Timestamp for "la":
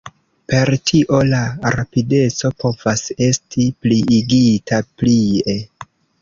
1.33-1.41